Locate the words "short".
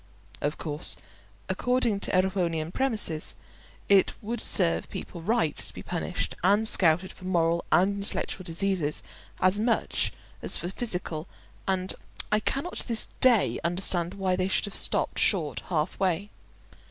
15.19-15.59